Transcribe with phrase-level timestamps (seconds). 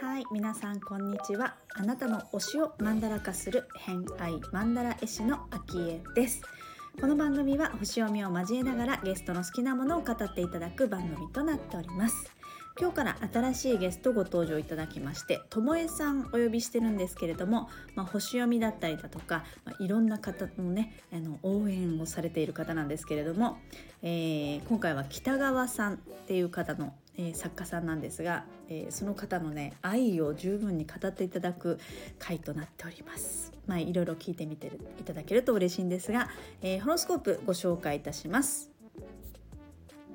[0.00, 1.56] はい、皆さんこんにちは。
[1.74, 6.42] あなたの推しをマンダラ化する偏愛マンダラ絵師のあきえです。
[7.00, 12.37] この番組は星読みを交えながらゲストの好きなものを語っていただく番組となっております。
[12.80, 23.58] 今日から新しいゲストご登場いただきましてともえさんお呼びしてるんですけれども、まあ、星読みだったりだとか、まあ、いろんな方のねあの応援をされている方なんですけれども、
[24.02, 25.96] えー今回は北川さんっ
[26.26, 31.80] ていう方の、えー作家さんなんですが、えーその方のね愛を十分に語っていただく
[32.20, 33.52] 回となっております。
[33.66, 36.28] まあいろいろ聞いてみていただけると嬉しいんですが、
[36.62, 38.70] えーホロスコープご紹介いたします。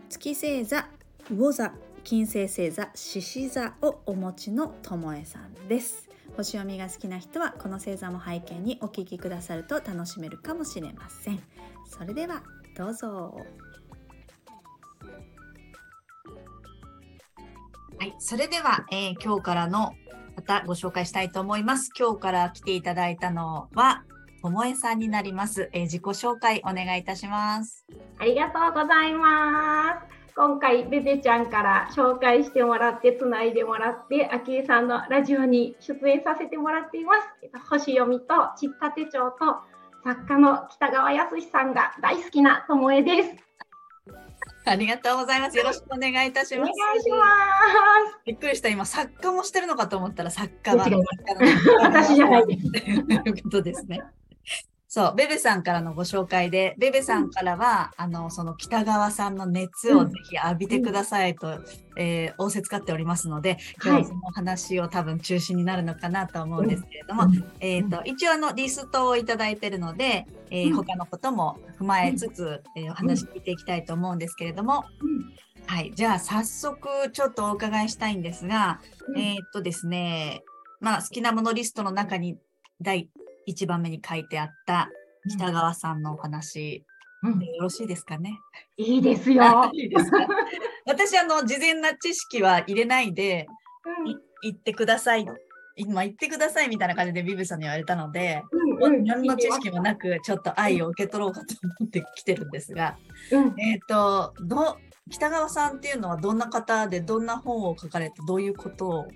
[0.09, 0.88] 月星座
[1.30, 11.39] 魚座金星星座獅子座をお持ちのともえさんです星読みが好きな人はこの星座も背景にお聞きくださると楽しめるかもしれません
[11.85, 12.44] それでは
[12.75, 13.38] どうぞ
[18.00, 19.94] はい、それでは、えー今日からの
[20.35, 21.89] またご紹介したいと思います。
[21.97, 24.03] 今日から来ていただいたのは、
[24.41, 25.69] ともえさんになります。
[25.72, 27.85] えー自己紹介お願いいたします。
[28.19, 30.22] ありがとうございます。
[30.36, 37.28] 今回、ベベちゃんから紹介してもらって、つないでもらって、あきえさんのラジオに出演させてもらっています。
[37.44, 39.58] えっと星読みとちった手帳と
[40.03, 43.30] 作家の北川康さんが大好きなともえです。
[44.66, 45.58] ありがとうございます。
[45.58, 47.00] よろしくお願いいたしお願ます。
[47.00, 47.18] いしま
[48.12, 48.20] す。
[48.25, 48.70] びっくりした。
[48.70, 50.88] 今、作家もしてるのかと思ったら、作家は
[51.81, 52.72] 私じゃないです。
[52.72, 54.02] ということですね。
[54.95, 61.63] そう、ベベさんからのご紹介で、ベベさんからは、あの、その北川さんの熱をぜひ浴びてくださいと、
[61.97, 67.23] えー仰せつかっておりますので、今日はその話を多分中心になるのかなと思うんですけれども、
[67.59, 70.75] えっ、と、一応あの、リストをいただいているので、えーうん。
[70.75, 74.85] 他のことも踏まえつつ、えーお話聞いていきたいと思うんですけれども、
[75.66, 79.19] はい、じゃあ早速ちょっとお伺いしたいんですが、うん。
[79.19, 80.44] えーっとですね、
[80.81, 82.38] まあ好きなものリストの中に
[82.79, 83.09] 第
[83.48, 84.90] 1番目に書いてあった
[85.30, 86.86] 北川さんのお話。
[87.24, 87.40] うん。
[87.40, 88.38] でよろしいですかね？
[88.78, 89.70] いいですよ。
[89.74, 90.12] いいです。
[90.12, 90.18] か
[90.86, 93.48] 私あの事前な知識は入れないで
[94.02, 94.09] うん。
[94.09, 95.26] い言ってください。
[95.76, 99.04] 今言ってくださいみたいな感じでビブさんに言われたので、うんうん。
[99.06, 102.98] 何の知識もなくちょっと愛を受け取ろうかと思って来てるんですが、
[103.31, 103.60] うん。
[103.60, 104.78] えっ、とど
[105.10, 109.08] 北川さんっていうのはどんな方でどんな本を書かれてどういうことを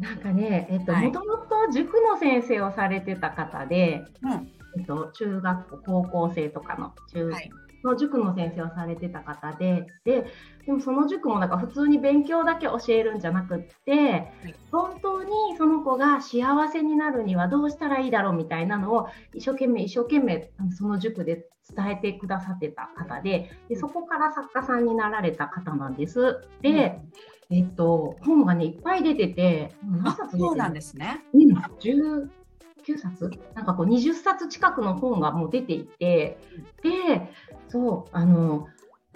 [0.00, 1.06] なんかね、えっと、はい。
[1.06, 4.48] もともと塾の先生をされてた方で、うん。
[4.78, 7.50] えっと、中学校、高校生とかの中、はい
[7.84, 10.26] の塾の先生をされてた方で、で、
[10.66, 14.32] でもその塾もなんか普通に勉強だけ教えるんじゃなくって、
[14.70, 26.40] 本当にその子が幸せになるにはどうしたらいいだろうみたいなのを一生懸命一生懸命その塾で伝えてくださってた方で、でそこから作家さんになられた方なんです。
[26.60, 27.00] で、
[27.50, 31.24] えっと、本がね、いっぱい出てて、何あ冊出てるそうなんですね。
[31.34, 32.28] うん、19
[32.96, 33.30] 冊？
[33.54, 36.38] なんかこう20冊近くの本がもう出ていて、
[36.82, 37.28] で、
[37.70, 38.66] そう、あの、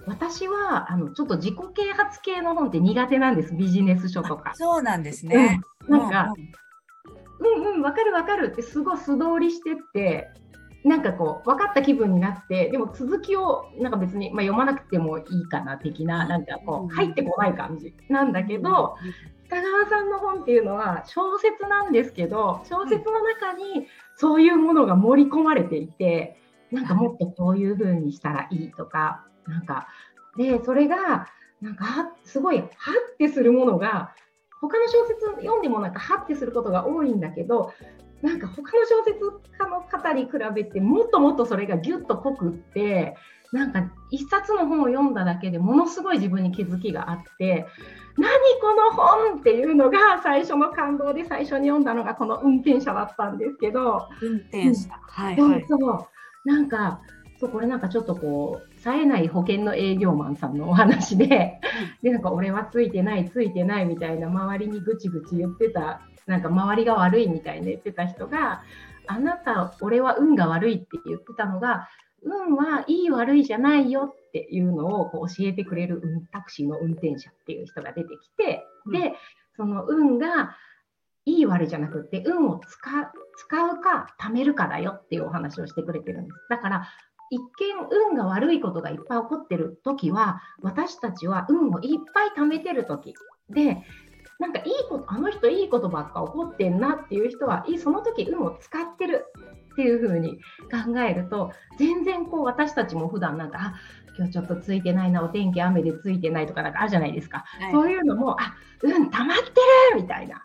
[0.07, 4.53] 私はあのちょっと自己啓発系の本って苦手なんです、ビジネス書とか。
[4.55, 5.61] そうなんですね。
[5.89, 5.99] うん。
[5.99, 6.35] なんか
[7.41, 7.75] う、んうん。
[7.77, 8.53] うん、わかるわかる。
[8.53, 10.31] ってすごい素通りしてって、
[10.85, 17.95] なんかこう、分かった気分になって、でも続きをなんか別に、まあ、読まなくてもいいかな的な、なんかこう入ってこない感じ。
[18.09, 18.97] なんだけど、
[19.47, 23.87] 北川さんの本っていうのは小説なんですけど小説の中に
[24.17, 26.37] そういうものが盛り込まれていて
[26.71, 29.89] なんかもっとこういう風にしたらいいとかなんか
[30.37, 31.29] でそれが
[31.61, 34.15] なんかはすごいハッてするものが
[34.61, 37.73] 他の小説読んでもなんかハッてすることが多いんだけど
[38.23, 39.19] なんか他の小説
[39.59, 43.17] 家の方に比べてもっともっとそれがギュッと濃くって
[43.53, 47.67] なんか一冊の本を読んだだけでものすごい自分に気づきがあって
[48.17, 54.89] 何この本っていうのが最初の感動で最初に読んだのがこの運転者だったんですけど、運転者。
[54.91, 55.65] はいそうはい。
[55.69, 56.07] そう
[56.45, 57.01] なんか
[57.41, 61.61] そうこれなんかちょっとこう冴えない保険の営業マンさんのお話で
[62.03, 68.63] でなんか俺はついてないついてないみたいな周りにぐちぐち言ってたなんか周りが悪いみたいな言ってた人が
[69.07, 71.89] あなた俺は運が悪いって言ってたのが
[72.23, 79.13] 運はいい悪いじゃないよっていうのをこう教えてくれる運タクシーの運転者っていう人が出てきて、で
[79.57, 80.57] その運が
[81.27, 83.07] いい悪いじゃなくって運を使う
[83.37, 86.37] 使うか貯めるかだよっていうお話をしてくれてるんです。
[86.49, 86.89] だから
[87.31, 87.45] 一見
[88.11, 93.15] 運が悪いことがいっぱい起こってる時は私たちは運をいっぱい貯めてる時
[93.51, 93.83] で
[94.39, 99.25] なんかいいことあの人いいことばっか起こってんなっていう人はその時運を使ってる
[99.73, 100.39] っていうふうに
[100.71, 103.75] 考えると全然こう私たちも普段なんかあ
[104.17, 109.45] 今日ちょっとついてないなお天気雨でついてないとかなんかあるじゃないですか、はいそういうのもあうん溜まって
[109.95, 110.43] るみたいな。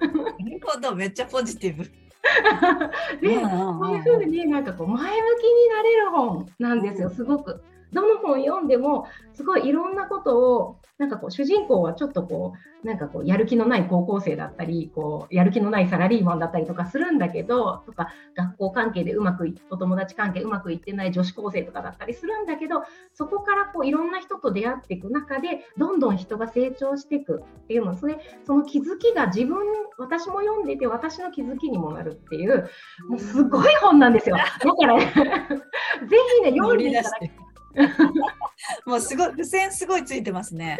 [0.00, 1.84] なるほどめっちゃポジティブ。
[1.84, 1.90] で、
[3.20, 5.06] こういうふうになんかこう前向
[5.40, 7.62] きになれる本なんですよ、すごく。
[7.92, 22.82] どの本読んでもすごいいろんなことをなんかこう主人公はちょっとこうなんかこうやる気のない高校生だったりこうやる気のないサラリーマンだったりとかするんだけどとか学校関係でうまくいお友達関係うまくいってない女子高生とかだったりするんだけど
[23.14, 29.58] そこからこういろんな人と出会っていく中でどんどん人が成長していくっていうのそれその気づきが自分
[29.98, 32.68] 私も読んでて私の気づきにもなるっていう
[33.08, 34.36] もうすごい本なんですよ。
[34.36, 37.47] だから、ね、 ぜひね、読乗んでいただき。
[38.86, 40.78] もうすごい付箋すごいついてますね。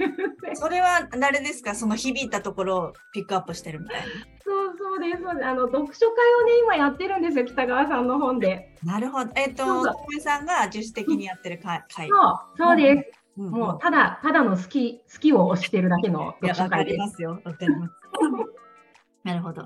[0.54, 1.74] それは誰ですか？
[1.74, 4.02] その響いたところをピックアップしてるみたい
[4.44, 8.74] そうそうですそうですあの読書会をね、今やってるんですよ、北川さんの本で。
[8.84, 8.94] な。
[8.94, 9.30] なるほど。
[9.34, 11.82] えっ、と、そうそうともえさんが自主的にやってる会。
[11.94, 13.20] 会そう、そうです。
[13.38, 16.92] うんもう、ただ、ただの好き、好きを推してるだけの読書会で。
[16.92, 17.40] りますすよ。
[17.44, 17.94] わかります。
[19.24, 19.62] なるほど。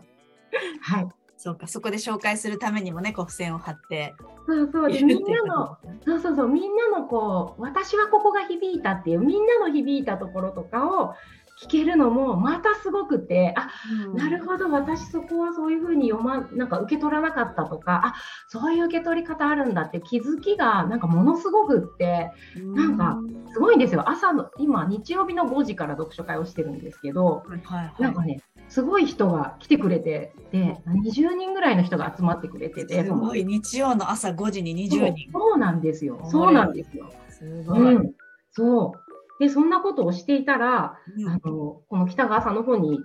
[0.81, 1.09] はい。
[1.39, 4.13] そうか、そこで紹介するためにもね、こう付箋を貼って。
[4.45, 4.93] そうそう。
[4.93, 11.15] で、みんなの、そうそうそう、みんなのこう、私はここが響いたっていう、みんなの響いたところとかを
[11.61, 13.69] 聞けるのも、またすごくて、あ、
[14.15, 18.15] なるほど、私そこはそういうふうに読ま、なんか受け取らなかったとか、あ、
[18.49, 22.31] そういう受け取り方あるんだって気づきがなんかものすごくって、
[22.75, 23.19] なんか
[23.53, 24.09] すごいんですよ。
[24.09, 32.87] 朝の、今日曜日の5時から読書会をしてるんですけど、はいはいはなんかね、すごい人が来てくれて、で、20人ぐらいの人が集まってくれてい。
[32.87, 35.33] て、すごい、日曜の朝5時に20人。
[35.33, 36.21] そうそうなんですよ。
[36.31, 37.11] そうなんですよ。
[37.29, 37.95] すごい。
[37.95, 38.13] うん、
[38.53, 39.08] そう。
[39.39, 41.29] で、そんなことをしていたら、うん。
[41.29, 41.41] あの
[41.89, 42.99] この北川さんの本に、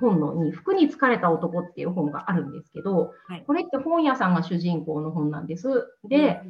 [0.00, 3.44] 本のに、服に疲れた男っていう本があるんですけど、はい。
[3.46, 5.68] これって本屋さんが主人公の本なんです。
[6.08, 6.40] で、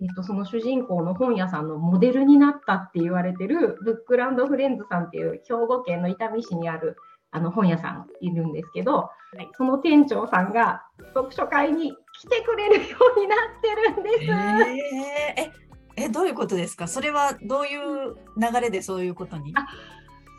[0.00, 6.96] えっと、その主人公の本屋さんのモデルになったって言われてるブックランドフレンズさんっていう兵庫県の伊丹市にある
[7.30, 9.48] あの本屋さんいるんですけど、い。
[9.56, 10.82] その店長さんが
[11.14, 14.30] 読書会に来てくれるようになってるんです。
[15.38, 16.86] えーええどういうことですか？
[16.88, 19.52] それはどういう流れでそういうことに？
[19.56, 19.66] あ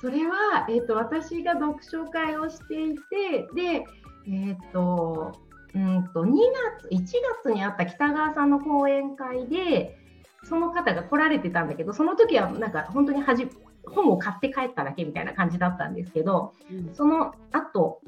[0.02, 3.86] それは、えっと私が読書会をしていてで、
[4.28, 5.32] えっと
[5.76, 6.32] うんと2
[6.82, 7.04] 月1
[7.46, 9.98] 月にあった北川さんの講演会で
[10.44, 13.48] その方が来られてたんだけどその時はなんか本当にはじ
[13.88, 16.54] 本を買って帰っただけみたいな感じだったんですけど
[16.94, 18.02] その後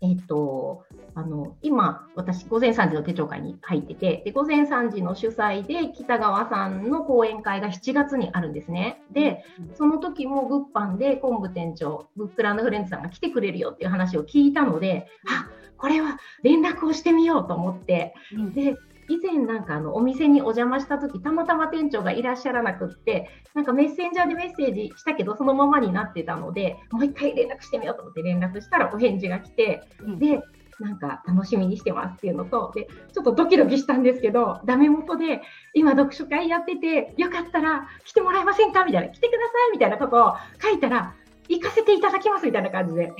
[0.00, 0.84] えっと
[1.16, 9.00] あの今、私、午前3時の手帳会に入っててで、午前3時の主催で北川さんの講演会が7月にあるんですね。
[9.12, 9.44] で、
[9.74, 18.76] その時も物販で昆布店長、ブックランドフレンズさんが来てくれるよっていう話を聞いたので、あこれは連絡をしてみようと思って、うんで
[19.08, 30.18] 以前なんかあのお店にお邪魔した時たまたま店長がいらっしゃらなくってなんかメッセンジャーでメッセージしたけどそのままになってたのでもう一回連絡してみようと思って連絡したらお返事が来て、うん。
[30.18, 30.40] で
[30.80, 35.40] なんか楽しみにしてますっていうのとでちょっとドキドキしたんですけどダメ元で
[35.72, 38.84] 今読書会やっててよかったら来てもらえませんか？
[38.84, 41.14] みたいな来てくださいみたいなことを書いたら
[41.48, 43.12] 行かせていただきますみたいな感じでえ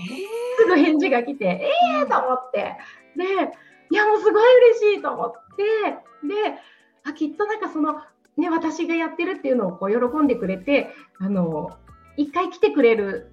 [0.58, 1.70] すぐ返事が来て、え
[2.00, 2.76] えー、と思って、
[3.16, 3.25] で、
[3.90, 6.54] いや、もうすごい嬉しいと思って、で、
[7.04, 7.96] あきっとなんかその、
[8.36, 10.90] ね、私がやってるっていうのをこう喜んでくれて、
[11.20, 11.70] あの、
[12.17, 13.31] 一回来てくれる、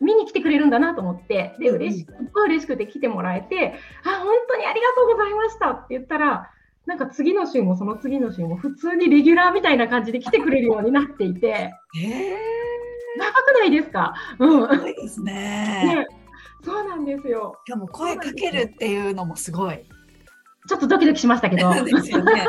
[0.00, 6.50] 見に来てくれるんだなと思って、で、嬉しく、ごい嬉しくて来てもらえて、あ、本当にありがとうございましたって言ったら、
[6.86, 11.72] なんか次の週もその次の週も普通にレギュラーみたいな感じで来てくれるようになっていて、
[13.16, 14.14] 長くないですか？
[14.38, 14.64] うん。
[14.64, 15.32] ー、すごいですね。
[15.96, 16.06] ね、
[16.62, 17.58] そうなんですよ。
[17.66, 19.82] しかも声かけるっていうのもすごい。
[20.66, 21.72] ちょっとドキドキしましたけど。
[21.84, 22.46] ですよね。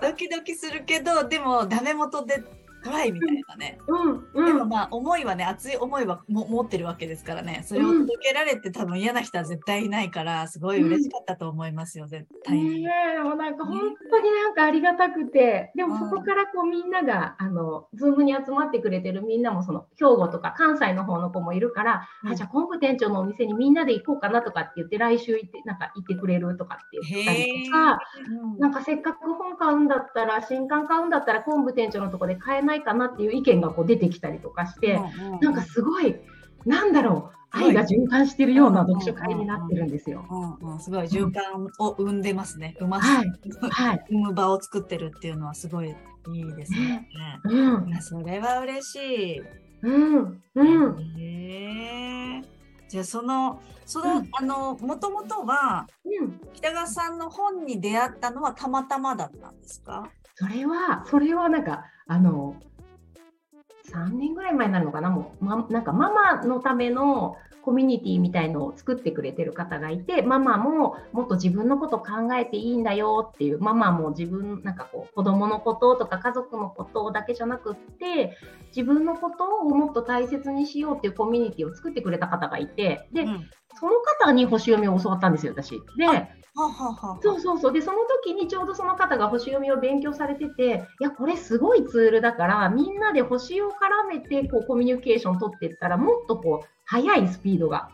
[0.00, 2.42] ドキドキするけど、でもダメ元で
[2.82, 3.78] トライみたいなね。
[3.86, 4.46] うんうん。
[4.46, 12.82] でもまあ思いはね熱い思いはも持ってるわけですからねそれをうん届けられて多分嫌な人は絶対いないからすごい嬉しかったと思いますよ絶対に。
[12.82, 13.78] ねえ、もうなんか本
[14.10, 27.98] 当になんかありがたくて、でもそこからこうみんなが、あの、ズームに集まってくれてるみんなもその兵庫とか関西の方の子もいるから、うんあ、じゃあ昆布店長のお店にみんなで行こうかなとかって言って来週行って、なんか行ってくれるとかって言ったりとか、
[28.28, 36.16] うんなんかせっかく本買うんだったら、新刊買うんだったら昆布店長のとこで買えないかなっていう意見がこう出てきたりとかして、うんうんなんかすごい、
[36.64, 40.24] なんだろう、愛が循環してるような読書会になってるんですよ。
[40.30, 42.74] うんうん、すごい循環を生んでますね。
[42.78, 43.32] 生まはい
[43.70, 44.04] はい。
[44.08, 47.08] 生む場を作ってるっていうのはすごいいいですね。
[47.44, 48.96] うんそれは嬉し
[49.36, 49.42] い。
[49.82, 50.42] うん。
[50.54, 51.18] うん。
[51.18, 52.42] へえ
[52.92, 60.10] じゃあそのその、うんあのもともとはうん、北川さんの本に出会ったのはたまたまだったんですか？
[60.34, 62.54] それは、それはなんか、あの、
[63.90, 78.36] 3年ぐらい前になるのかな、もう、ま、なんかママのためのコミュニティみたいのを作ってくれてる方がいて、ママももっと自分のこと考えていいんだよっていう、ママも自分、なんかこう、子供のこととか家族のことだけじゃなくって、
[78.74, 85.70] 自分のことをもっと大切にしようっていうコミュニティを作ってくれた方がいて、で、うんその方に星読みを教わったんですよ、私。
[85.96, 86.06] で、
[86.54, 87.72] はあはあはあそうそうそう。
[87.72, 97.90] で、その時にちょうどその方が星読みを勉強されてて、いや、これすごいツールだから、みんなで星を絡めて、こう、コミュニケーション取っていったら、もっとこう、速いスピードが、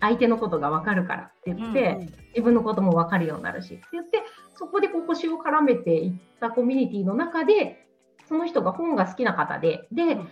[0.00, 4.22] 相手のことがわかるからって言って、うんうん自分のこともわかるようになるしって言って、
[4.56, 7.86] そこでこう星を絡めていったコミュニティの中で、
[8.26, 10.28] その人が本が好きな方で、で、うん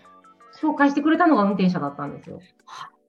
[0.61, 2.41] 紹介してくれたのが運転者だったんですよ。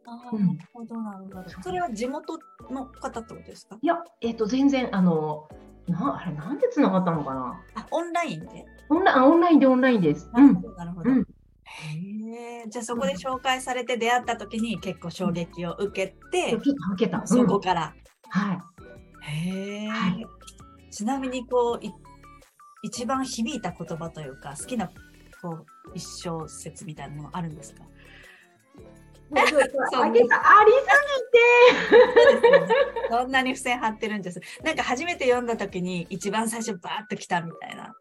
[0.05, 1.49] うんあーなるほどなるほど。
[1.63, 2.37] それは地元
[2.69, 3.77] の方ってことですか？
[3.81, 5.47] いや、えっ、と、全然、あの、
[5.87, 7.61] なあれ、なんで繋がったのかな？
[7.75, 8.65] あオンラインで？
[8.89, 10.29] オンラあオンラインでオンラインです。
[10.33, 11.09] なるほどなるほど。
[11.11, 11.27] うん
[11.63, 12.69] へえ。
[12.69, 17.25] じゃあそこで紹介されて出会った時に結構衝撃を受けて、受けた、受けた。
[17.27, 17.93] そこうんから。
[18.29, 18.59] はい。
[19.23, 20.25] へえ、はい
[20.89, 21.91] ちなみにこうい
[22.83, 24.89] 一番響いた言葉というか好きな
[25.41, 27.83] こう一小節みたいなものあるんですか？
[29.33, 30.71] あげた、あり
[33.09, 34.39] そんなに付箋貼ってるんです。
[34.63, 37.93] なんか初めて読んだ時に一番最初バーッと来たみたいな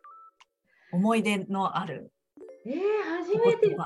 [0.92, 2.12] 思い出のある
[2.62, 2.76] すぎて。
[2.76, 2.80] えー、
[3.18, 3.76] 初めて、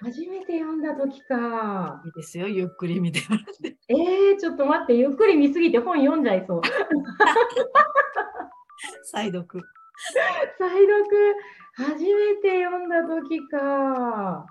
[0.00, 2.02] 初めて読んだ時か。
[2.06, 2.48] いいですよ。
[2.48, 3.76] ゆっくり見てもらって。
[3.88, 6.62] えー、ちょっと待って、ゆっくり見すぎて本読んじゃいそう。
[9.04, 9.62] 再読。
[10.58, 11.36] 再読、
[11.74, 14.46] 初めて読んだ時か。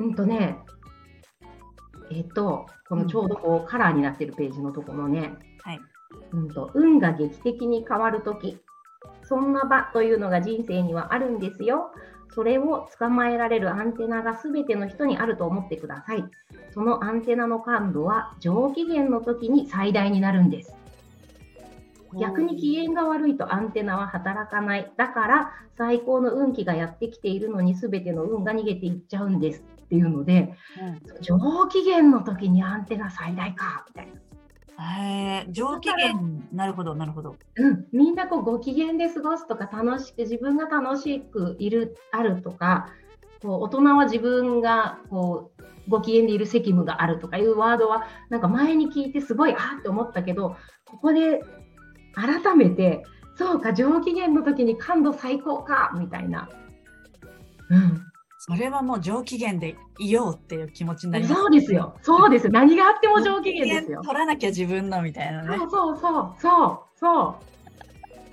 [0.00, 0.56] うんとね、
[2.10, 5.80] えっ、と、このちょうどこうカラーになってるページのところのね、はい。
[6.32, 8.58] うんと、運が劇的に変わるとき、
[9.22, 11.92] そんな場というのが人生にはあるんですよ。
[12.34, 16.24] それを捕まえられるアンテナがすべての人にあると思ってください。
[16.72, 20.74] そのアンテナの感度は上機嫌の時に最大になるんです。
[22.18, 24.90] 逆に機嫌が悪いとアンテナは働かない。
[24.96, 31.20] だから最高の運気がやってきているのに全ての運が逃げていっちゃうんですっていうので、うん。
[31.20, 34.12] 上機嫌の時にアンテナ最大かみたいな。
[34.82, 36.14] へえ上機嫌。
[36.52, 37.34] なるほどなるほど。
[37.56, 42.88] うん、みんなこうご機嫌で過ごすとか楽しく自分が楽しくいるあるとか
[43.42, 50.56] こう大人は自分がこうご機嫌でいる責務があるとかいうワードはなんか前に聞いてすごいあーって思ったけど
[50.86, 51.42] ここで
[52.14, 53.04] 改めて
[53.36, 56.48] そうか上機嫌の時に感度最高かみたいな、
[57.70, 58.09] うん、
[58.42, 61.34] それはもう上機嫌でいようっていう気持ちになります。
[61.34, 64.00] そうですよそうです何があっても上機嫌ですよ。
[64.02, 65.58] 取らなきゃ自分のみたいなね。
[65.58, 67.34] そうそうそうそうそう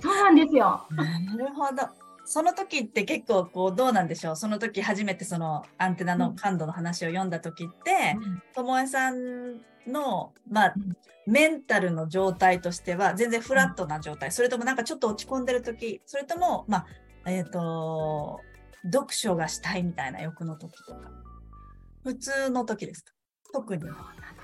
[0.00, 0.82] そうなんですよ。
[0.92, 1.04] な
[1.36, 1.82] るほど。
[2.24, 4.36] その時って結構こうどうなんでしょう？
[4.36, 8.16] その時初めてそのアンテナの感度の話を読んだ時って
[8.54, 10.96] ともえさんのまあうん
[11.30, 16.86] メンタルの状態としては全然フラットな状態それともなんかちょっと落ち込んでる時それともま
[17.24, 18.40] あえっ、と
[18.84, 21.00] 読書がしたいみたいな欲の時とか。
[22.04, 23.12] 普通の時ですか？
[23.52, 23.82] 特に。
[23.82, 23.96] どんな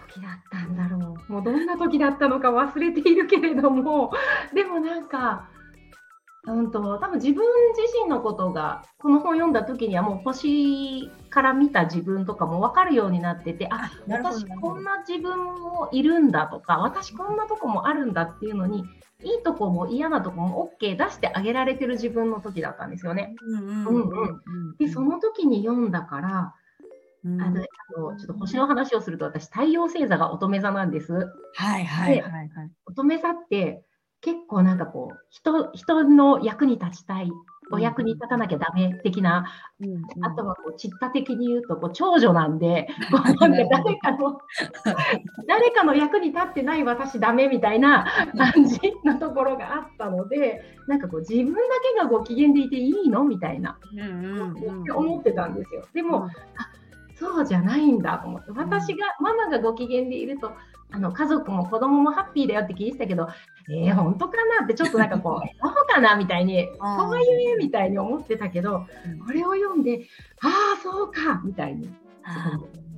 [0.09, 1.33] 時だったんだろう。
[1.33, 4.13] もうどんな時だったのか忘れているけれども、
[4.55, 5.49] でもなんか、
[6.47, 18.85] うんと、多分自分自身のことが、この本読んだ時にはもう星から見た自分とかも分かるようになってて、あ、私こんな自分もいるんだとか、私こんなとこもあるんだっていうのに、
[19.23, 23.35] いいとこも嫌なとこも OK 出してあげられてる自分の時だったんですよね。
[24.79, 26.55] で、その時に読んだから、
[27.25, 31.15] うんあの、あのちょっと星の話をすると、私、太陽星座が乙女座なんです。
[31.15, 32.51] はいはいはいはい。
[32.87, 33.83] 乙女座って、
[34.25, 37.31] 結構なんかこう、人、人の役に立ちたい、
[37.71, 39.45] お役に立たなきゃダメ的な、
[40.23, 44.41] あとはこう、ちった的に言うと、こう、長女なんで、 なんか誰かの、
[45.47, 51.61] 誰かの役に立ってない私ダメみたいな感じのところがあったので、なんかこう、自分だ
[51.93, 55.85] けがご機嫌でいていいのみたいな、うんうんうんって思ってたんですよ。
[55.93, 56.31] でも、
[57.17, 60.53] そうじゃないんだと思って私が、ママがご機嫌でいると
[60.91, 63.29] あの家族も子供もハッピーだよって聞いてたけど
[63.71, 68.87] えー、本当かなってちょっとなんかこう そうかなみたいにそういうみたいに思ってたけど
[69.27, 70.07] これを読んで
[70.43, 71.93] ああそうかみたいに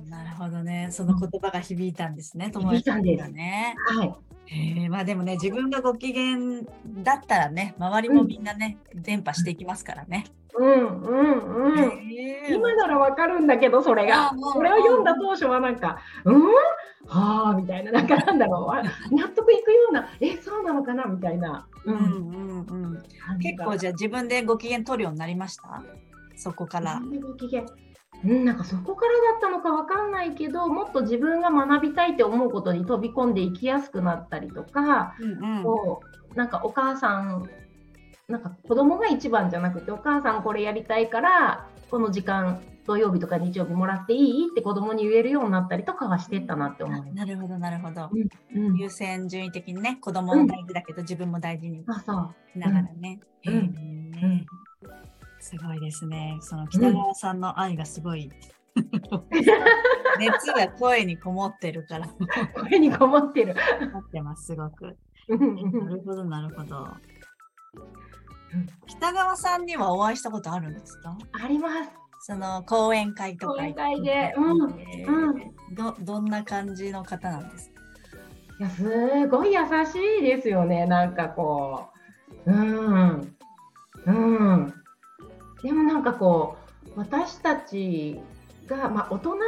[0.09, 0.87] なるほどね。
[0.91, 2.49] その言葉が響いたんですね。
[2.49, 3.75] とも響いたんですがね。
[3.87, 4.15] はい
[4.49, 6.61] えー、まあでもね、自分がご機嫌
[7.03, 10.25] だったらね、周りもみんなね、伝播していきますからね。
[10.57, 11.79] うんうんうん。
[11.79, 14.31] えー今ならわかるんだけど、それが。
[14.53, 16.41] それを読んだ当初はなんか、うん
[17.09, 21.67] はあみたいな、なんかなんだろう、あ納得いくような、え、そうなのかなみたいな。
[21.85, 23.03] うんうんうん。
[23.39, 25.83] 結構ゃじゃあ自分でご機嫌取るようになりました？
[26.37, 27.01] そこから。
[27.21, 27.63] ご機嫌
[28.25, 35.63] うん、なんかそこからだったのかわかんないけど、もっと自分が学びたいって思うことに飛び込んでいきやすくなったりとか、うんうん。
[35.63, 36.01] こ
[36.33, 37.49] うなんかお母さん、
[38.27, 47.13] なんか子供が一番じゃなくて、お母さんこれやりたいから、この時間、土曜日とか日曜日もらっていいって子供に言えるようになったりとかはしてったなって思います。
[47.13, 48.09] なるほど、なるほど。
[48.55, 51.87] うん、優先順位的にね、子供も大事だけど、自分も大事にし
[52.55, 53.19] ながらね。
[53.45, 54.45] うんうん
[55.47, 56.37] すごいですね。
[56.41, 58.29] その北川さんの愛がすごい。
[60.19, 62.17] 熱が声にこもってるから、こ
[62.69, 63.55] れにこもってる。
[63.93, 64.97] 持ってます、すごく。
[65.29, 65.55] うん
[65.87, 66.87] なるほど、なるほど
[68.53, 68.65] うん。
[68.85, 71.17] 北川さんにはお会いしたことあるんですか？
[71.43, 71.91] あります。
[72.21, 73.53] その講演会とか。
[73.55, 77.81] 講演会でうんえうんーどどんな感じの方なんですか？
[78.59, 80.85] いや、すごい優しいですよね。
[80.85, 81.87] なんかこ
[82.45, 82.51] う。
[82.51, 83.37] うん。
[84.05, 84.76] うん。
[85.63, 86.57] でもなんかこ
[86.95, 88.19] う、私たち
[88.67, 89.41] が、まあ、大人に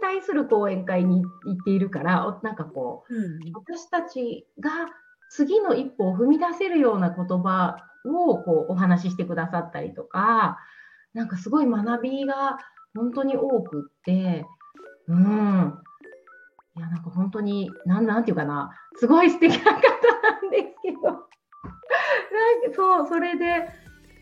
[0.00, 4.70] 対する講演会に行っているから、おなんかこう、うん私たちが
[5.30, 10.58] 次の一歩を踏み出せるような言葉をこうお話ししてくださったりとか、
[11.12, 12.58] なんかすごい学びが
[12.94, 14.46] 本当に多くって、
[15.08, 15.78] うん。
[16.76, 21.26] いや、なんか本当に、なんなんていうかな、すごい素敵な方なんですけど、なんか
[22.74, 23.68] そう、それで、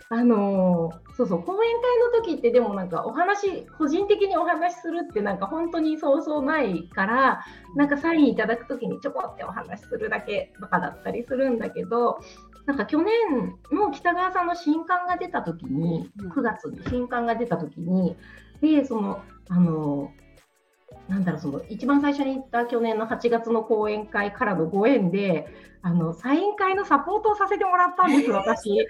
[0.08, 7.44] あのーそうそう、講演会の時ってでもなんかお話、個人的にお話しするってなんか本当にそうそうないから、
[7.74, 12.18] なんかサインいただくときにちょこってお話しするだけとかだったりするんだけど、
[12.66, 13.08] なんか去年
[13.72, 18.14] の北川さんの新刊が出たときにうん、9月に新刊が出たときに、
[18.60, 20.12] で、その、あの、
[21.08, 25.46] なんだろう、その、一番最初に行った去年の8月の講演会からのご縁で、
[25.82, 28.74] あの、サイン会のサポートをさせてもらったんです、えー私。
[28.74, 28.88] で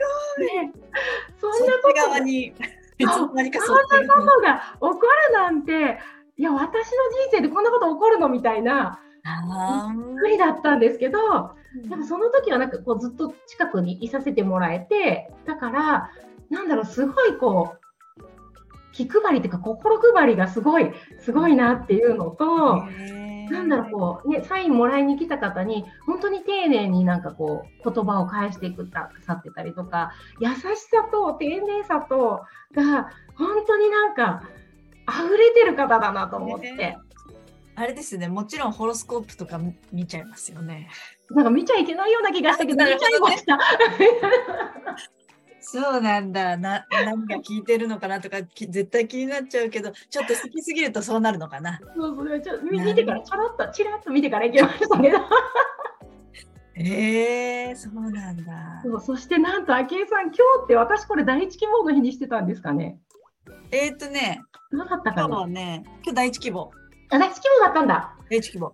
[3.60, 5.98] そんなことが起こるなんて、
[6.38, 6.88] いや、私の人
[7.32, 11.88] 生でこんなこと起こるのみたいな、あ無理だったんですけど、ー。
[11.90, 16.10] でもその時はなんかこうずっと近くにいさせてもらえて、だから、
[16.48, 17.85] なんだろう、すごいこう、
[18.96, 22.82] 気配りっていうか心配りがすごい、すごいなっていうのと、
[23.50, 30.56] なんだろう、こう、ね、サインもらいに来た方に、本当に丁寧になんかこう、言葉を返してくださってたりとか、優し
[30.90, 32.40] さと丁寧さと、
[32.74, 34.44] が、本当になんか、
[35.06, 36.72] 溢れてる方だなと思って。
[36.72, 36.98] ね
[37.78, 40.88] あれですね、もちろんホロスコープとか見見ちゃいますよね。
[41.28, 43.58] なんか見ちゃいけないような気がしたけど、見ちゃいました。
[45.68, 46.56] そうなんだ。
[46.56, 51.80] な、何が聞いてるのかなとか、き絶対気になっちゃうけど、ちょっと好きすぎるとそうなるのかな。
[51.96, 55.18] そうそうちょっと見見てから、ちょろっと、ちらっと見てから行きましたけど。
[56.76, 58.80] えー、そうなんだ。
[58.84, 63.00] そうそしてなんと、昭恵さん、今日って私これ第一希望の日にしてたんですかね？
[63.72, 66.70] えーっとね、どうだったか今日なはね、今日第一希望。
[67.10, 68.14] あ第一希望だったんだ。
[68.30, 68.72] 第一希望。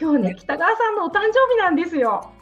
[0.00, 2.32] 今日ね、北川さんのお誕生日なんですよ。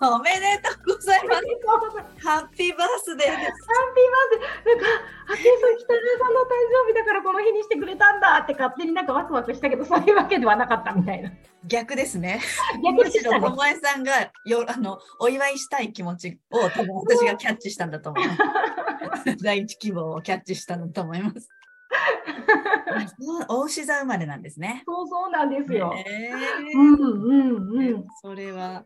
[0.00, 2.26] おめでとうございます。
[2.26, 3.28] ハッピーバースデーです。
[3.28, 4.74] ハッピーバースデー。
[4.74, 4.86] なんか、
[5.28, 6.48] あさん、北川さんのお誕
[6.84, 11.30] 生日だからこの日にしてくれたんだって勝手になんかワクワクしたけど、そういうわけではなかったみたいな。
[11.66, 12.40] 逆ですね。
[12.82, 13.50] 逆でしたねと。
[13.54, 14.12] もえさんが
[14.44, 18.34] よあのお祝いしたい気持ちを多分私がキャッチしたんだと思いま
[19.16, 19.36] す。
[19.42, 21.48] 第一希望をキャッチしたんだと思います。
[23.48, 24.82] お牛座生まれなんですね。
[24.86, 25.92] そうそうなんですよ。
[25.96, 26.30] へ
[26.74, 28.04] うんーうんうん。
[28.22, 28.84] それは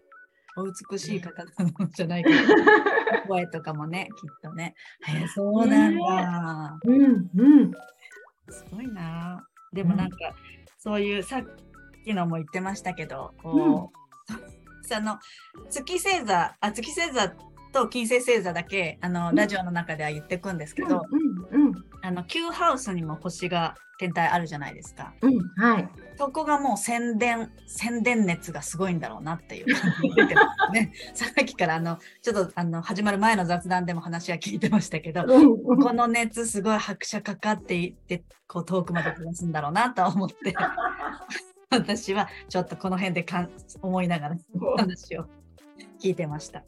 [0.59, 2.37] お美しい方なのじゃないかな。
[3.29, 4.75] 声とかもね、きっとね。
[5.07, 6.79] へーそうなんだ。
[6.85, 7.73] うんうん。
[8.49, 9.47] すごいな。
[9.73, 10.17] でもなんか、
[10.79, 11.45] そういうさっ
[12.05, 13.93] きのも言ってましたけど、こ
[14.31, 15.19] う、その
[15.71, 17.35] 月星座、あ月星座
[17.73, 21.05] と金星星座だけあのうんラジオの中では言ってくんですけど、
[21.53, 25.13] うんうんあの Q ハウスにも星が天体あるじゃないですか。
[25.21, 25.39] うん。
[25.57, 25.89] はい。
[26.17, 30.93] そこがもう宣伝、宣伝熱がすごいんだろうなっていう感じが出てますね。
[31.15, 40.55] さっきからあの、ちょっとあの、始まる前の雑談でも話は聞いてましたけど、この熱すごい拍車かかっていって、こう遠くまで飛ばすんだろうなとは思って、
[41.71, 43.51] 私はちょっとこの辺でかん
[43.83, 44.37] 思いながら
[44.77, 45.27] 話を
[46.01, 46.63] 聞いてました。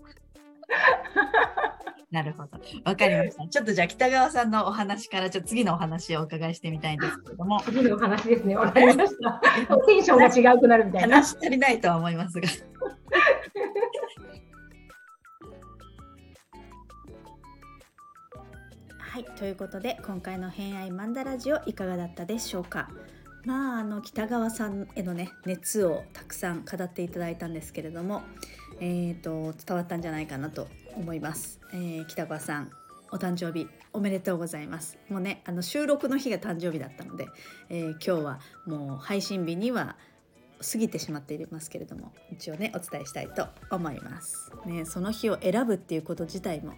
[2.11, 2.59] なるほど。
[2.85, 3.47] わかりました。
[3.47, 7.61] ちょっとじゃあ北川さんのお話からちょっと次のお話をお伺いしてみたいんですけども。
[7.61, 8.57] 次のお話ですね。
[8.57, 9.41] わかりました。
[9.87, 11.17] テンションが違うくなるみたいな。
[11.17, 12.49] 話足りないとは思いますが。
[18.99, 22.89] はい、ということで今回の「偏愛マンダラジオ」いかがだったでしょうか。
[23.45, 28.23] まあ、あの北川さんへのね熱をたくさん語っていただいたんですけれども
[28.81, 32.71] えーと、伝わったんじゃないかなと思います、えー、北川さん
[33.13, 34.99] お誕生日おめでとうございます。
[35.09, 37.29] もうねあの収録の日が誕生日だったので、
[37.69, 39.97] えー、今日はもう配信日には
[40.61, 46.75] 過ぎてしまっていますけれども一応ねお伝えしたいと思います、ね、その日を選ぶっていうこと自体も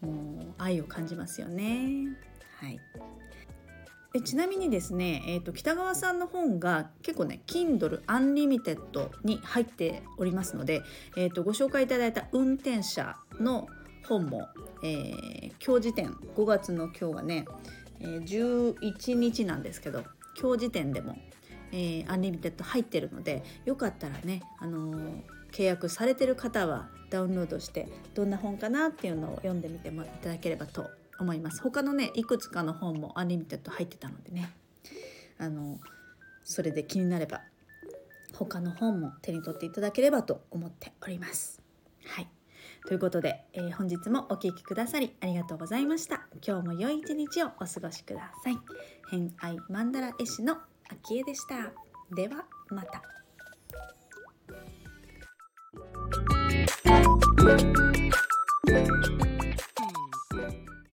[0.00, 2.16] もう愛を感じますよね。
[2.58, 2.80] はい。
[4.12, 10.82] えちなみにですね、えーと、喜多川さんの本が結構ね Kindle Unlimited に入っておりますので、
[11.16, 13.68] えーと、ご紹介いただいた運転者の
[14.08, 14.48] 本も、
[14.82, 17.44] えー、今日時点5月の今日がね、
[18.00, 20.02] えー、11日なんですけど
[20.40, 21.16] 今日時点でも、
[21.70, 30.90] えー、 Unlimited 入ってるのでよかったらね、あのー、契約されてる方はダウンロードしてどんな本かなっていうのを読んでみてもいただければと
[31.24, 34.50] 思います他のねいくつかの本も Unlimited 入ってたのでね
[35.38, 35.78] あの
[36.44, 37.42] それで気になれば
[38.34, 41.60] 他の本も手に取っていただければと思っております。
[42.06, 42.28] はい
[42.86, 46.26] ということで、えー、本日もお聴きくださりありがとうございました。
[46.46, 48.58] 今日も良い一日をお過ごしください。
[49.10, 50.56] 偏愛マンダラ絵師の
[50.88, 51.72] 秋江でした。
[52.14, 53.02] ではまた。